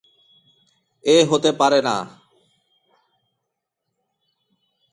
[1.03, 1.95] এ হতে পারে না!